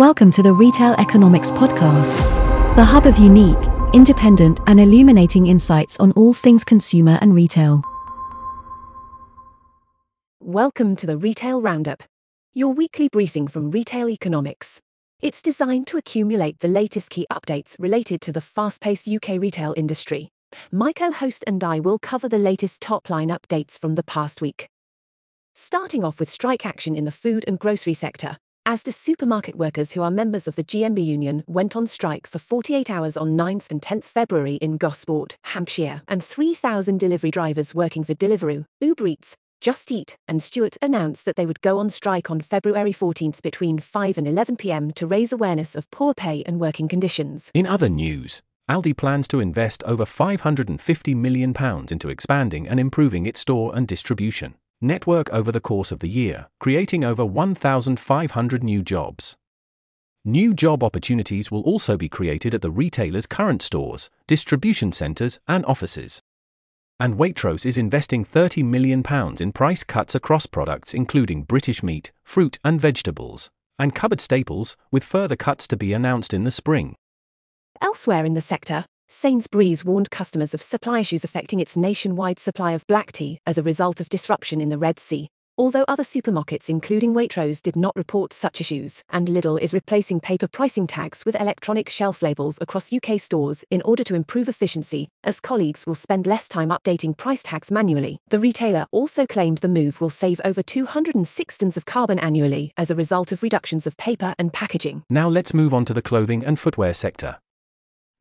Welcome 0.00 0.30
to 0.30 0.42
the 0.42 0.54
Retail 0.54 0.94
Economics 0.94 1.50
Podcast, 1.50 2.16
the 2.74 2.82
hub 2.82 3.04
of 3.04 3.18
unique, 3.18 3.58
independent, 3.92 4.58
and 4.66 4.80
illuminating 4.80 5.46
insights 5.46 6.00
on 6.00 6.12
all 6.12 6.32
things 6.32 6.64
consumer 6.64 7.18
and 7.20 7.34
retail. 7.34 7.82
Welcome 10.40 10.96
to 10.96 11.06
the 11.06 11.18
Retail 11.18 11.60
Roundup, 11.60 12.02
your 12.54 12.72
weekly 12.72 13.10
briefing 13.10 13.46
from 13.46 13.70
Retail 13.70 14.08
Economics. 14.08 14.80
It's 15.20 15.42
designed 15.42 15.86
to 15.88 15.98
accumulate 15.98 16.60
the 16.60 16.68
latest 16.68 17.10
key 17.10 17.26
updates 17.30 17.76
related 17.78 18.22
to 18.22 18.32
the 18.32 18.40
fast 18.40 18.80
paced 18.80 19.06
UK 19.06 19.38
retail 19.38 19.74
industry. 19.76 20.30
My 20.72 20.94
co 20.94 21.12
host 21.12 21.44
and 21.46 21.62
I 21.62 21.78
will 21.78 21.98
cover 21.98 22.26
the 22.26 22.38
latest 22.38 22.80
top 22.80 23.10
line 23.10 23.28
updates 23.28 23.78
from 23.78 23.96
the 23.96 24.02
past 24.02 24.40
week. 24.40 24.70
Starting 25.54 26.02
off 26.04 26.18
with 26.18 26.30
strike 26.30 26.64
action 26.64 26.96
in 26.96 27.04
the 27.04 27.10
food 27.10 27.44
and 27.46 27.58
grocery 27.58 27.92
sector, 27.92 28.38
as 28.70 28.82
the 28.84 28.92
supermarket 28.92 29.56
workers 29.56 29.92
who 29.92 30.02
are 30.02 30.10
members 30.10 30.46
of 30.46 30.54
the 30.54 30.62
GMB 30.62 31.04
union 31.04 31.42
went 31.48 31.74
on 31.74 31.86
strike 31.86 32.26
for 32.26 32.38
48 32.38 32.88
hours 32.88 33.16
on 33.16 33.36
9th 33.36 33.70
and 33.70 33.82
10th 33.82 34.04
February 34.04 34.54
in 34.56 34.76
Gosport, 34.76 35.36
Hampshire, 35.42 36.02
and 36.06 36.22
3,000 36.22 37.00
delivery 37.00 37.30
drivers 37.30 37.74
working 37.74 38.04
for 38.04 38.14
Deliveroo, 38.14 38.66
Uber 38.80 39.08
Eats, 39.08 39.36
Just 39.60 39.90
Eat, 39.90 40.16
and 40.28 40.42
Stuart 40.42 40.76
announced 40.80 41.24
that 41.24 41.36
they 41.36 41.46
would 41.46 41.60
go 41.62 41.78
on 41.78 41.90
strike 41.90 42.30
on 42.30 42.40
February 42.40 42.92
14th 42.92 43.42
between 43.42 43.78
5 43.78 44.18
and 44.18 44.28
11 44.28 44.56
pm 44.56 44.92
to 44.92 45.06
raise 45.06 45.32
awareness 45.32 45.74
of 45.74 45.90
poor 45.90 46.14
pay 46.14 46.44
and 46.46 46.60
working 46.60 46.86
conditions. 46.86 47.50
In 47.54 47.66
other 47.66 47.88
news, 47.88 48.40
Aldi 48.70 48.96
plans 48.96 49.26
to 49.28 49.40
invest 49.40 49.82
over 49.84 50.04
£550 50.04 51.16
million 51.16 51.52
into 51.90 52.08
expanding 52.08 52.68
and 52.68 52.78
improving 52.78 53.26
its 53.26 53.40
store 53.40 53.74
and 53.74 53.88
distribution 53.88 54.54
network 54.80 55.30
over 55.30 55.52
the 55.52 55.60
course 55.60 55.92
of 55.92 56.00
the 56.00 56.08
year, 56.08 56.48
creating 56.58 57.04
over 57.04 57.24
1,500 57.24 58.64
new 58.64 58.82
jobs. 58.82 59.36
New 60.24 60.52
job 60.52 60.82
opportunities 60.84 61.50
will 61.50 61.62
also 61.62 61.96
be 61.96 62.08
created 62.08 62.54
at 62.54 62.62
the 62.62 62.70
retailer's 62.70 63.26
current 63.26 63.62
stores, 63.62 64.10
distribution 64.26 64.92
centres, 64.92 65.40
and 65.48 65.64
offices. 65.64 66.20
And 66.98 67.16
Waitrose 67.16 67.64
is 67.64 67.78
investing 67.78 68.26
£30 68.26 68.62
million 68.62 69.02
in 69.40 69.52
price 69.52 69.82
cuts 69.82 70.14
across 70.14 70.44
products 70.44 70.92
including 70.92 71.44
British 71.44 71.82
meat, 71.82 72.12
fruit 72.22 72.58
and 72.62 72.78
vegetables, 72.78 73.48
and 73.78 73.94
cupboard 73.94 74.20
staples, 74.20 74.76
with 74.90 75.02
further 75.02 75.36
cuts 75.36 75.66
to 75.68 75.76
be 75.78 75.94
announced 75.94 76.34
in 76.34 76.44
the 76.44 76.50
spring. 76.50 76.94
Elsewhere 77.80 78.26
in 78.26 78.34
the 78.34 78.42
sector, 78.42 78.84
Sainsbury's 79.12 79.84
warned 79.84 80.08
customers 80.12 80.54
of 80.54 80.62
supply 80.62 81.00
issues 81.00 81.24
affecting 81.24 81.58
its 81.58 81.76
nationwide 81.76 82.38
supply 82.38 82.72
of 82.72 82.86
black 82.86 83.10
tea 83.10 83.40
as 83.44 83.58
a 83.58 83.62
result 83.62 84.00
of 84.00 84.08
disruption 84.08 84.60
in 84.60 84.68
the 84.68 84.78
Red 84.78 85.00
Sea. 85.00 85.28
Although 85.58 85.84
other 85.88 86.04
supermarkets, 86.04 86.70
including 86.70 87.12
Waitrose, 87.12 87.60
did 87.60 87.74
not 87.74 87.96
report 87.96 88.32
such 88.32 88.60
issues, 88.60 89.02
and 89.10 89.26
Lidl 89.26 89.60
is 89.60 89.74
replacing 89.74 90.20
paper 90.20 90.46
pricing 90.46 90.86
tags 90.86 91.24
with 91.24 91.34
electronic 91.40 91.88
shelf 91.88 92.22
labels 92.22 92.56
across 92.60 92.92
UK 92.92 93.18
stores 93.20 93.64
in 93.68 93.82
order 93.82 94.04
to 94.04 94.14
improve 94.14 94.48
efficiency, 94.48 95.08
as 95.24 95.40
colleagues 95.40 95.88
will 95.88 95.96
spend 95.96 96.24
less 96.24 96.48
time 96.48 96.68
updating 96.68 97.16
price 97.16 97.42
tags 97.42 97.72
manually. 97.72 98.20
The 98.28 98.38
retailer 98.38 98.86
also 98.92 99.26
claimed 99.26 99.58
the 99.58 99.66
move 99.66 100.00
will 100.00 100.08
save 100.08 100.40
over 100.44 100.62
206 100.62 101.58
tons 101.58 101.76
of 101.76 101.84
carbon 101.84 102.20
annually 102.20 102.72
as 102.76 102.92
a 102.92 102.94
result 102.94 103.32
of 103.32 103.42
reductions 103.42 103.88
of 103.88 103.96
paper 103.96 104.36
and 104.38 104.52
packaging. 104.52 105.02
Now 105.10 105.28
let's 105.28 105.52
move 105.52 105.74
on 105.74 105.84
to 105.86 105.94
the 105.94 106.00
clothing 106.00 106.44
and 106.44 106.60
footwear 106.60 106.94
sector. 106.94 107.38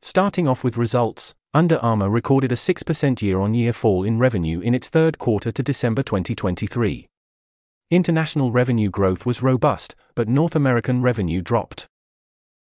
Starting 0.01 0.47
off 0.47 0.63
with 0.63 0.77
results, 0.77 1.35
Under 1.53 1.77
Armour 1.79 2.09
recorded 2.09 2.51
a 2.51 2.55
6% 2.55 3.21
year 3.21 3.39
on 3.39 3.53
year 3.53 3.73
fall 3.73 4.03
in 4.05 4.17
revenue 4.17 4.61
in 4.61 4.73
its 4.73 4.87
third 4.87 5.19
quarter 5.19 5.51
to 5.51 5.61
December 5.61 6.01
2023. 6.01 7.05
International 7.91 8.51
revenue 8.51 8.89
growth 8.89 9.25
was 9.25 9.43
robust, 9.43 9.95
but 10.15 10.29
North 10.29 10.55
American 10.55 11.01
revenue 11.01 11.41
dropped. 11.41 11.85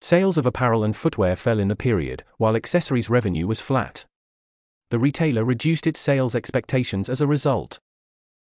Sales 0.01 0.39
of 0.39 0.47
apparel 0.47 0.85
and 0.85 0.95
footwear 0.95 1.35
fell 1.35 1.59
in 1.59 1.69
the 1.69 1.75
period, 1.75 2.23
while 2.37 2.55
accessories 2.55 3.11
revenue 3.11 3.47
was 3.47 3.61
flat. 3.61 4.05
The 4.91 4.99
retailer 4.99 5.45
reduced 5.45 5.87
its 5.87 5.99
sales 5.99 6.35
expectations 6.37 7.09
as 7.09 7.21
a 7.21 7.27
result. 7.27 7.79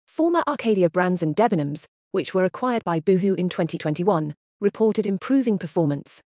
Former 0.07 0.43
Arcadia 0.45 0.89
Brands 0.89 1.23
and 1.23 1.35
Debenhams, 1.35 1.85
which 2.11 2.33
were 2.33 2.43
acquired 2.43 2.83
by 2.83 2.99
Boohoo 2.99 3.35
in 3.35 3.47
2021, 3.47 4.35
reported 4.59 5.05
improving 5.05 5.57
performance, 5.57 6.21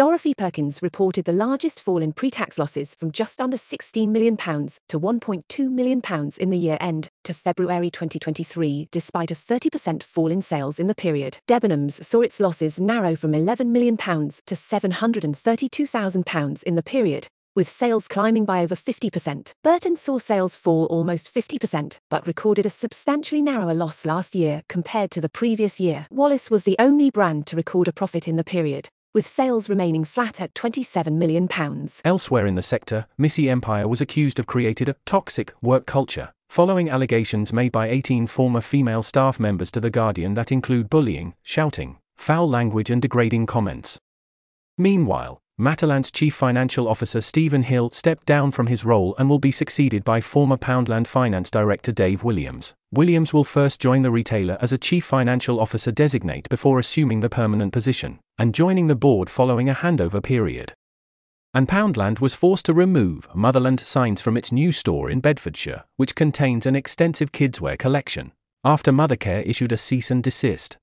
Dorothy 0.00 0.32
Perkins 0.32 0.80
reported 0.80 1.26
the 1.26 1.34
largest 1.34 1.82
fall 1.82 2.00
in 2.00 2.14
pre-tax 2.14 2.58
losses 2.58 2.94
from 2.94 3.12
just 3.12 3.38
under 3.38 3.58
£16 3.58 4.08
million 4.08 4.34
to 4.34 4.98
£1.2 4.98 5.70
million 5.70 6.00
in 6.38 6.48
the 6.48 6.56
year 6.56 6.78
end 6.80 7.10
to 7.22 7.34
February 7.34 7.90
2023 7.90 8.88
despite 8.90 9.30
a 9.30 9.34
30% 9.34 10.02
fall 10.02 10.30
in 10.30 10.40
sales 10.40 10.80
in 10.80 10.86
the 10.86 10.94
period. 10.94 11.36
Debenhams 11.46 12.02
saw 12.02 12.22
its 12.22 12.40
losses 12.40 12.80
narrow 12.80 13.14
from 13.14 13.32
£11 13.32 13.66
million 13.66 13.98
to 13.98 14.54
£732,000 14.54 16.62
in 16.62 16.76
the 16.76 16.82
period, 16.82 17.28
with 17.54 17.68
sales 17.68 18.08
climbing 18.08 18.46
by 18.46 18.62
over 18.62 18.74
50%. 18.74 19.52
Burton 19.62 19.96
saw 19.96 20.16
sales 20.16 20.56
fall 20.56 20.86
almost 20.86 21.30
50%, 21.30 21.98
but 22.08 22.26
recorded 22.26 22.64
a 22.64 22.70
substantially 22.70 23.42
narrower 23.42 23.74
loss 23.74 24.06
last 24.06 24.34
year 24.34 24.62
compared 24.66 25.10
to 25.10 25.20
the 25.20 25.28
previous 25.28 25.78
year. 25.78 26.06
Wallis 26.10 26.50
was 26.50 26.64
the 26.64 26.76
only 26.78 27.10
brand 27.10 27.46
to 27.48 27.54
record 27.54 27.86
a 27.86 27.92
profit 27.92 28.26
in 28.26 28.36
the 28.36 28.44
period, 28.44 28.88
with 29.14 29.26
sales 29.26 29.68
remaining 29.68 30.04
flat 30.04 30.40
at 30.40 30.54
£27 30.54 31.12
million. 31.12 31.48
Elsewhere 32.04 32.46
in 32.46 32.54
the 32.54 32.62
sector, 32.62 33.06
Missy 33.18 33.50
Empire 33.50 33.88
was 33.88 34.00
accused 34.00 34.38
of 34.38 34.46
creating 34.46 34.88
a 34.88 34.96
toxic 35.06 35.52
work 35.60 35.86
culture, 35.86 36.32
following 36.48 36.88
allegations 36.88 37.52
made 37.52 37.72
by 37.72 37.88
18 37.88 38.26
former 38.26 38.60
female 38.60 39.02
staff 39.02 39.40
members 39.40 39.70
to 39.72 39.80
The 39.80 39.90
Guardian 39.90 40.34
that 40.34 40.52
include 40.52 40.90
bullying, 40.90 41.34
shouting, 41.42 41.98
foul 42.16 42.48
language, 42.48 42.90
and 42.90 43.02
degrading 43.02 43.46
comments. 43.46 43.98
Meanwhile, 44.78 45.40
Matalan's 45.60 46.10
chief 46.10 46.34
financial 46.34 46.88
officer 46.88 47.20
Stephen 47.20 47.64
Hill 47.64 47.90
stepped 47.90 48.24
down 48.24 48.50
from 48.50 48.68
his 48.68 48.82
role 48.82 49.14
and 49.18 49.28
will 49.28 49.38
be 49.38 49.50
succeeded 49.50 50.04
by 50.04 50.22
former 50.22 50.56
Poundland 50.56 51.06
finance 51.06 51.50
director 51.50 51.92
Dave 51.92 52.24
Williams. 52.24 52.72
Williams 52.92 53.34
will 53.34 53.44
first 53.44 53.78
join 53.78 54.00
the 54.00 54.10
retailer 54.10 54.56
as 54.62 54.72
a 54.72 54.78
chief 54.78 55.04
financial 55.04 55.60
officer 55.60 55.92
designate 55.92 56.48
before 56.48 56.78
assuming 56.78 57.20
the 57.20 57.28
permanent 57.28 57.74
position, 57.74 58.20
and 58.38 58.54
joining 58.54 58.86
the 58.86 58.94
board 58.94 59.28
following 59.28 59.68
a 59.68 59.74
handover 59.74 60.22
period. 60.22 60.72
And 61.52 61.68
Poundland 61.68 62.20
was 62.20 62.34
forced 62.34 62.64
to 62.64 62.72
remove 62.72 63.28
Motherland 63.34 63.80
signs 63.80 64.22
from 64.22 64.38
its 64.38 64.50
new 64.50 64.72
store 64.72 65.10
in 65.10 65.20
Bedfordshire, 65.20 65.84
which 65.98 66.14
contains 66.14 66.64
an 66.64 66.74
extensive 66.74 67.32
kidswear 67.32 67.78
collection, 67.78 68.32
after 68.64 68.92
Mothercare 68.92 69.46
issued 69.46 69.72
a 69.72 69.76
cease 69.76 70.10
and 70.10 70.22
desist. 70.22 70.78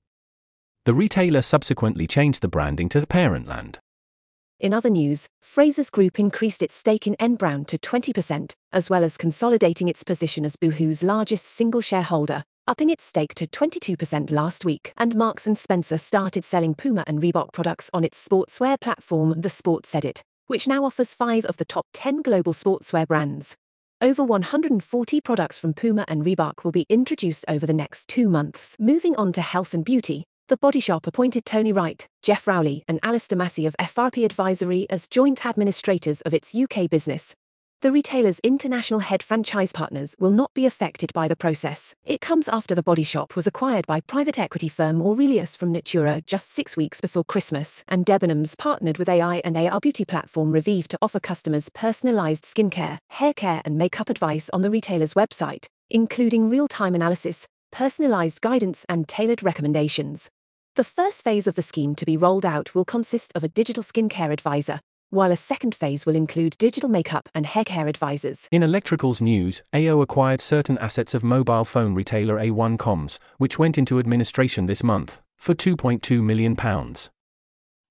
The 0.86 0.94
retailer 0.94 1.42
subsequently 1.42 2.06
changed 2.06 2.44
the 2.44 2.48
branding 2.48 2.90
to 2.90 3.08
Parentland. 3.08 3.80
In 4.60 4.74
other 4.74 4.90
news, 4.90 5.28
Frasers 5.44 5.92
Group 5.92 6.20
increased 6.20 6.64
its 6.64 6.74
stake 6.74 7.06
in 7.06 7.16
N 7.20 7.36
Brown 7.36 7.64
to 7.66 7.78
20%, 7.78 8.54
as 8.74 8.90
well 8.90 9.04
as 9.04 9.16
consolidating 9.16 9.88
its 9.88 10.04
position 10.04 10.44
as 10.46 10.56
Boohoo's 10.56 11.04
largest 11.04 11.46
single 11.46 11.80
shareholder, 11.80 12.44
upping 12.68 12.90
its 12.90 13.04
stake 13.04 13.36
to 13.36 13.46
22% 13.46 14.32
last 14.32 14.66
week. 14.66 14.94
And 14.98 15.14
Marks 15.14 15.48
Spencer 15.54 16.00
started 16.00 16.44
selling 16.44 16.74
Puma 16.74 17.04
and 17.06 17.22
Reebok 17.22 17.54
products 17.54 17.92
on 17.94 18.04
its 18.04 18.28
sportswear 18.28 18.80
platform 18.80 19.40
The 19.40 19.50
Sports 19.50 19.94
Edit, 19.94 20.24
which 20.48 20.68
now 20.68 20.86
offers 20.86 21.14
5 21.14 21.46
of 21.46 21.58
the 21.58 21.66
top 21.66 21.86
10 21.94 22.24
global 22.24 22.54
sportswear 22.54 23.06
brands. 23.06 23.56
Over 24.02 24.24
140 24.24 25.22
products 25.22 25.60
from 25.60 25.76
Puma 25.76 26.04
and 26.08 26.24
Reebok 26.26 26.64
will 26.64 26.72
be 26.72 26.88
introduced 26.90 27.46
over 27.48 27.68
the 27.68 27.74
next 27.74 28.10
2 28.10 28.28
months. 28.28 28.76
Moving 28.80 29.16
on 29.18 29.34
to 29.34 29.42
health 29.42 29.76
and 29.76 29.86
beauty, 29.86 30.24
the 30.48 30.56
Body 30.56 30.80
Shop 30.80 31.06
appointed 31.06 31.44
Tony 31.44 31.74
Wright, 31.74 32.08
Geoff 32.22 32.48
Rowley, 32.48 32.86
and 32.88 33.02
Alastair 33.04 33.38
Massey 33.38 33.66
of 33.66 33.76
FRP 33.82 34.24
Advisory 34.24 34.88
as 34.90 35.08
joint 35.08 35.46
administrators 35.46 36.22
of 36.22 36.34
its 36.34 36.56
UK 36.56 36.90
business. 36.90 37.36
The 37.82 37.92
retailer's 37.92 38.40
international 38.40 39.02
head 39.02 39.22
franchise 39.22 39.74
partners 39.74 40.16
will 40.20 40.32
not 40.32 40.54
be 40.54 40.66
affected 40.66 41.12
by 41.12 41.28
the 41.28 41.36
process. 41.36 41.94
It 42.06 42.22
comes 42.22 42.48
after 42.48 42.74
the 42.74 42.82
Body 42.82 43.04
Shop 43.04 43.36
was 43.36 43.46
acquired 43.46 43.86
by 43.88 44.00
private 44.00 44.40
equity 44.40 44.70
firm 44.70 45.02
Aurelius 45.02 45.58
from 45.58 45.74
Natura 45.74 46.22
just 46.26 46.50
six 46.50 46.78
weeks 46.78 47.02
before 47.02 47.26
Christmas, 47.26 47.84
and 47.90 48.06
Debenhams 48.06 48.58
partnered 48.58 48.98
with 48.98 49.10
AI 49.10 49.42
and 49.44 49.58
AR 49.58 49.82
beauty 49.82 50.06
platform 50.06 50.54
Revieve 50.54 50.88
to 50.88 50.98
offer 51.02 51.20
customers 51.20 51.68
personalized 51.70 52.46
skincare, 52.46 53.00
hair 53.10 53.34
care, 53.34 53.62
and 53.66 53.78
makeup 53.78 54.10
advice 54.10 54.50
on 54.54 54.62
the 54.62 54.72
retailer's 54.72 55.14
website, 55.14 55.68
including 55.90 56.50
real 56.50 56.70
time 56.70 56.96
analysis, 56.96 57.48
personalized 57.74 58.40
guidance, 58.40 58.86
and 58.88 59.10
tailored 59.10 59.44
recommendations. 59.44 60.30
The 60.78 60.84
first 60.84 61.24
phase 61.24 61.48
of 61.48 61.56
the 61.56 61.64
scheme 61.64 61.96
to 61.96 62.06
be 62.06 62.18
rolled 62.18 62.46
out 62.46 62.76
will 62.76 62.86
consist 62.86 63.32
of 63.34 63.44
a 63.44 63.48
digital 63.48 63.82
skincare 63.82 64.32
advisor, 64.32 64.80
while 65.10 65.32
a 65.32 65.36
second 65.36 65.74
phase 65.74 66.06
will 66.06 66.16
include 66.16 66.56
digital 66.60 66.88
makeup 66.88 67.30
and 67.34 67.48
hair 67.48 67.64
care 67.64 67.88
advisors. 67.88 68.48
In 68.52 68.62
electricals 68.62 69.20
news, 69.20 69.64
AO 69.74 70.02
acquired 70.02 70.40
certain 70.40 70.78
assets 70.78 71.16
of 71.16 71.24
mobile 71.24 71.66
phone 71.66 71.96
retailer 71.96 72.36
A1 72.36 72.78
Comms, 72.78 73.18
which 73.40 73.58
went 73.58 73.80
into 73.80 73.98
administration 73.98 74.68
this 74.68 74.84
month, 74.84 75.20
for 75.36 75.56
£2.2 75.56 76.22
million. 76.22 76.56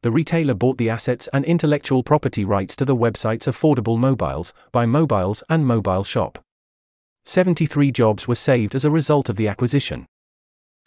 The 0.02 0.12
retailer 0.12 0.54
bought 0.54 0.78
the 0.78 0.88
assets 0.88 1.28
and 1.32 1.44
intellectual 1.44 2.04
property 2.04 2.44
rights 2.44 2.76
to 2.76 2.84
the 2.84 2.94
websites 2.94 3.48
Affordable 3.48 3.98
Mobiles, 3.98 4.54
Buy 4.70 4.86
Mobiles, 4.86 5.42
and 5.48 5.66
Mobile 5.66 6.04
Shop. 6.04 6.38
73 7.24 7.90
jobs 7.90 8.28
were 8.28 8.36
saved 8.36 8.76
as 8.76 8.84
a 8.84 8.92
result 8.92 9.28
of 9.28 9.34
the 9.34 9.48
acquisition. 9.48 10.06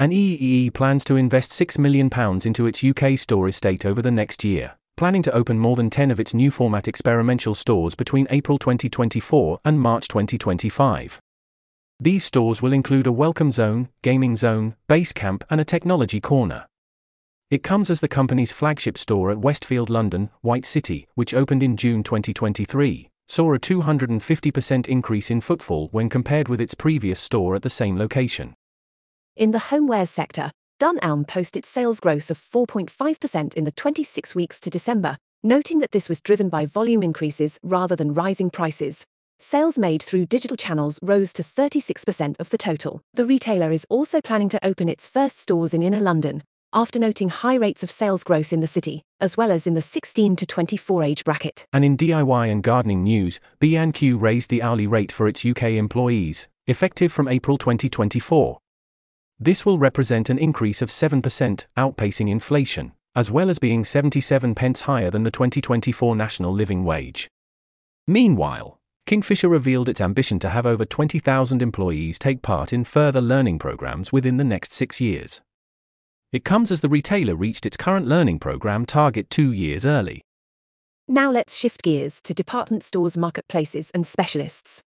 And 0.01 0.13
EE 0.13 0.69
plans 0.69 1.03
to 1.05 1.17
invest 1.17 1.51
£6 1.51 1.77
million 1.77 2.09
into 2.45 2.65
its 2.65 2.81
UK 2.81 3.19
store 3.19 3.49
estate 3.49 3.85
over 3.85 4.01
the 4.01 4.09
next 4.09 4.45
year, 4.45 4.77
planning 4.95 5.21
to 5.23 5.33
open 5.33 5.59
more 5.59 5.75
than 5.75 5.89
10 5.89 6.09
of 6.09 6.21
its 6.21 6.33
new 6.33 6.51
format 6.51 6.87
experimental 6.87 7.53
stores 7.53 7.95
between 7.95 8.25
April 8.29 8.57
2024 8.57 9.59
and 9.65 9.77
March 9.77 10.07
2025. 10.07 11.19
These 11.99 12.23
stores 12.23 12.61
will 12.61 12.71
include 12.71 13.07
a 13.07 13.11
welcome 13.11 13.51
zone, 13.51 13.89
gaming 14.01 14.37
zone, 14.37 14.77
base 14.87 15.11
camp, 15.11 15.43
and 15.49 15.59
a 15.59 15.65
technology 15.65 16.21
corner. 16.21 16.65
It 17.51 17.61
comes 17.61 17.89
as 17.89 17.99
the 17.99 18.07
company's 18.07 18.53
flagship 18.53 18.97
store 18.97 19.31
at 19.31 19.39
Westfield 19.39 19.89
London, 19.89 20.29
White 20.39 20.65
City, 20.65 21.09
which 21.15 21.33
opened 21.33 21.61
in 21.61 21.75
June 21.75 22.03
2023, 22.03 23.09
saw 23.27 23.53
a 23.53 23.59
250% 23.59 24.87
increase 24.87 25.29
in 25.29 25.41
footfall 25.41 25.89
when 25.91 26.07
compared 26.07 26.47
with 26.47 26.61
its 26.61 26.73
previous 26.73 27.19
store 27.19 27.53
at 27.55 27.63
the 27.63 27.69
same 27.69 27.97
location. 27.97 28.55
In 29.39 29.51
the 29.51 29.69
homewares 29.71 30.09
sector, 30.09 30.51
Dunelm 30.81 31.25
posted 31.25 31.63
sales 31.63 32.01
growth 32.01 32.29
of 32.29 32.37
4.5% 32.37 33.53
in 33.53 33.63
the 33.63 33.71
26 33.71 34.35
weeks 34.35 34.59
to 34.59 34.69
December, 34.69 35.15
noting 35.43 35.79
that 35.79 35.91
this 35.91 36.09
was 36.09 36.19
driven 36.19 36.49
by 36.49 36.65
volume 36.65 37.01
increases 37.01 37.57
rather 37.63 37.95
than 37.95 38.13
rising 38.13 38.49
prices. 38.49 39.05
Sales 39.39 39.79
made 39.79 40.03
through 40.03 40.25
digital 40.25 40.57
channels 40.57 40.99
rose 41.01 41.31
to 41.31 41.41
36% 41.41 42.37
of 42.37 42.49
the 42.49 42.57
total. 42.57 42.99
The 43.13 43.23
retailer 43.25 43.71
is 43.71 43.87
also 43.89 44.19
planning 44.19 44.49
to 44.49 44.65
open 44.65 44.89
its 44.89 45.07
first 45.07 45.39
stores 45.39 45.73
in 45.73 45.83
inner 45.83 46.01
London, 46.01 46.43
after 46.73 46.99
noting 46.99 47.29
high 47.29 47.55
rates 47.55 47.81
of 47.81 47.89
sales 47.89 48.25
growth 48.25 48.51
in 48.51 48.59
the 48.59 48.67
city, 48.67 49.03
as 49.21 49.37
well 49.37 49.51
as 49.51 49.65
in 49.65 49.73
the 49.73 49.81
16 49.81 50.35
to 50.35 50.45
24 50.45 51.01
age 51.01 51.23
bracket. 51.23 51.65
And 51.71 51.85
in 51.85 51.95
DIY 51.95 52.51
and 52.51 52.61
gardening 52.61 53.03
news, 53.03 53.39
B&Q 53.61 54.17
raised 54.17 54.49
the 54.49 54.61
hourly 54.61 54.85
rate 54.85 55.13
for 55.13 55.29
its 55.29 55.45
UK 55.45 55.79
employees, 55.79 56.49
effective 56.67 57.13
from 57.13 57.29
April 57.29 57.57
2024. 57.57 58.59
This 59.39 59.65
will 59.65 59.79
represent 59.79 60.29
an 60.29 60.37
increase 60.37 60.81
of 60.81 60.89
7%, 60.89 61.65
outpacing 61.77 62.29
inflation, 62.29 62.91
as 63.15 63.31
well 63.31 63.49
as 63.49 63.57
being 63.57 63.85
77 63.85 64.53
pence 64.53 64.81
higher 64.81 65.09
than 65.09 65.23
the 65.23 65.31
2024 65.31 66.15
national 66.15 66.53
living 66.53 66.83
wage. 66.83 67.29
Meanwhile, 68.05 68.79
Kingfisher 69.05 69.47
revealed 69.47 69.87
its 69.87 70.01
ambition 70.01 70.39
to 70.39 70.49
have 70.49 70.65
over 70.65 70.83
20,000 70.83 71.61
employees 71.61 72.19
take 72.19 72.41
part 72.41 72.73
in 72.73 72.83
further 72.83 73.21
learning 73.21 73.59
programs 73.59 74.11
within 74.11 74.37
the 74.37 74.43
next 74.43 74.73
six 74.73 74.99
years. 74.99 75.41
It 76.31 76.43
comes 76.43 76.69
as 76.69 76.81
the 76.81 76.89
retailer 76.89 77.35
reached 77.35 77.65
its 77.65 77.77
current 77.77 78.07
learning 78.07 78.39
program 78.39 78.85
target 78.85 79.29
two 79.29 79.51
years 79.51 79.85
early. 79.85 80.21
Now 81.07 81.31
let's 81.31 81.55
shift 81.55 81.81
gears 81.81 82.21
to 82.21 82.35
department 82.35 82.83
stores, 82.83 83.17
marketplaces, 83.17 83.89
and 83.95 84.05
specialists. 84.05 84.83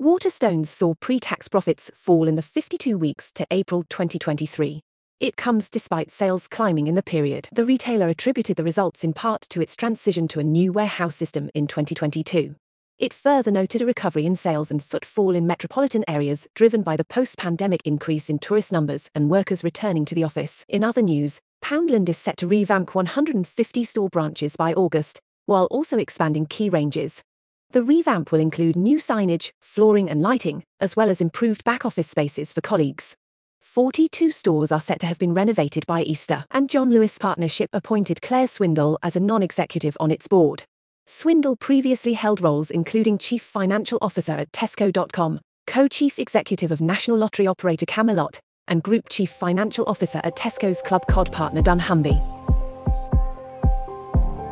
Waterstones 0.00 0.66
saw 0.66 0.92
pre 0.94 1.18
tax 1.18 1.48
profits 1.48 1.90
fall 1.94 2.28
in 2.28 2.34
the 2.34 2.42
52 2.42 2.98
weeks 2.98 3.32
to 3.32 3.46
April 3.50 3.82
2023. 3.88 4.82
It 5.20 5.38
comes 5.38 5.70
despite 5.70 6.10
sales 6.10 6.48
climbing 6.48 6.86
in 6.86 6.94
the 6.94 7.02
period. 7.02 7.48
The 7.50 7.64
retailer 7.64 8.06
attributed 8.08 8.58
the 8.58 8.62
results 8.62 9.04
in 9.04 9.14
part 9.14 9.40
to 9.48 9.62
its 9.62 9.74
transition 9.74 10.28
to 10.28 10.38
a 10.38 10.44
new 10.44 10.70
warehouse 10.70 11.16
system 11.16 11.48
in 11.54 11.66
2022. 11.66 12.56
It 12.98 13.14
further 13.14 13.50
noted 13.50 13.80
a 13.80 13.86
recovery 13.86 14.26
in 14.26 14.36
sales 14.36 14.70
and 14.70 14.84
footfall 14.84 15.34
in 15.34 15.46
metropolitan 15.46 16.04
areas 16.06 16.46
driven 16.54 16.82
by 16.82 16.98
the 16.98 17.04
post 17.04 17.38
pandemic 17.38 17.80
increase 17.86 18.28
in 18.28 18.38
tourist 18.38 18.70
numbers 18.70 19.10
and 19.14 19.30
workers 19.30 19.64
returning 19.64 20.04
to 20.04 20.14
the 20.14 20.24
office. 20.24 20.66
In 20.68 20.84
other 20.84 21.00
news, 21.00 21.40
Poundland 21.64 22.10
is 22.10 22.18
set 22.18 22.36
to 22.36 22.46
revamp 22.46 22.94
150 22.94 23.84
store 23.84 24.10
branches 24.10 24.56
by 24.56 24.74
August, 24.74 25.22
while 25.46 25.64
also 25.70 25.96
expanding 25.96 26.44
key 26.44 26.68
ranges. 26.68 27.24
The 27.70 27.82
revamp 27.82 28.32
will 28.32 28.40
include 28.40 28.76
new 28.76 28.98
signage, 28.98 29.50
flooring, 29.60 30.08
and 30.08 30.22
lighting, 30.22 30.62
as 30.80 30.96
well 30.96 31.10
as 31.10 31.20
improved 31.20 31.64
back 31.64 31.84
office 31.84 32.08
spaces 32.08 32.52
for 32.52 32.60
colleagues. 32.60 33.16
42 33.60 34.30
stores 34.30 34.70
are 34.70 34.80
set 34.80 35.00
to 35.00 35.06
have 35.06 35.18
been 35.18 35.34
renovated 35.34 35.84
by 35.86 36.02
Easter, 36.02 36.44
and 36.50 36.70
John 36.70 36.90
Lewis 36.90 37.18
Partnership 37.18 37.68
appointed 37.72 38.22
Claire 38.22 38.46
Swindle 38.46 38.98
as 39.02 39.16
a 39.16 39.20
non 39.20 39.42
executive 39.42 39.96
on 39.98 40.10
its 40.10 40.28
board. 40.28 40.64
Swindle 41.06 41.56
previously 41.56 42.14
held 42.14 42.40
roles 42.40 42.70
including 42.70 43.18
Chief 43.18 43.42
Financial 43.42 43.98
Officer 44.00 44.32
at 44.32 44.50
Tesco.com, 44.52 45.40
Co 45.66 45.88
Chief 45.88 46.18
Executive 46.18 46.70
of 46.72 46.80
National 46.80 47.18
Lottery 47.18 47.46
Operator 47.46 47.86
Camelot, 47.86 48.40
and 48.68 48.82
Group 48.82 49.08
Chief 49.08 49.30
Financial 49.30 49.84
Officer 49.88 50.20
at 50.24 50.36
Tesco's 50.36 50.82
Clubcard 50.82 51.30
partner 51.32 51.62
dunnhumby. 51.62 52.16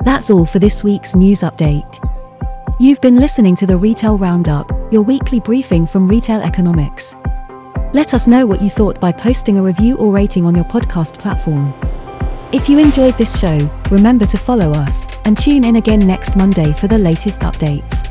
That's 0.04 0.30
all 0.30 0.44
for 0.44 0.58
this 0.58 0.84
week's 0.84 1.14
news 1.14 1.40
update. 1.40 2.13
You've 2.80 3.00
been 3.00 3.20
listening 3.20 3.54
to 3.56 3.66
the 3.68 3.76
Retail 3.76 4.18
Roundup, 4.18 4.68
your 4.92 5.02
weekly 5.02 5.38
briefing 5.38 5.86
from 5.86 6.08
Retail 6.08 6.42
Economics. 6.42 7.14
Let 7.92 8.14
us 8.14 8.26
know 8.26 8.46
what 8.46 8.60
you 8.60 8.68
thought 8.68 8.98
by 8.98 9.12
posting 9.12 9.58
a 9.58 9.62
review 9.62 9.96
or 9.96 10.12
rating 10.12 10.44
on 10.44 10.56
your 10.56 10.64
podcast 10.64 11.16
platform. 11.16 11.72
If 12.52 12.68
you 12.68 12.80
enjoyed 12.80 13.16
this 13.16 13.38
show, 13.38 13.70
remember 13.92 14.26
to 14.26 14.36
follow 14.36 14.72
us 14.72 15.06
and 15.24 15.38
tune 15.38 15.62
in 15.62 15.76
again 15.76 16.00
next 16.00 16.34
Monday 16.34 16.72
for 16.72 16.88
the 16.88 16.98
latest 16.98 17.42
updates. 17.42 18.10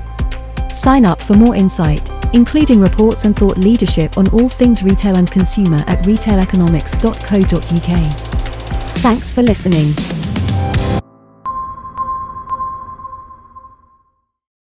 Sign 0.74 1.04
up 1.04 1.22
for 1.22 1.34
more 1.34 1.58
insight, 1.58 2.10
including 2.34 2.80
reports 2.80 3.26
and 3.26 3.36
thought 3.36 3.58
leadership 3.58 4.18
on 4.18 4.30
all 4.30 4.48
things 4.48 4.82
retail 4.82 5.18
and 5.18 5.30
consumer 5.30 5.84
at 5.88 6.06
retaileconomics.co.uk. 6.06 8.98
Thanks 9.00 9.30
for 9.30 9.42
listening. 9.42 10.23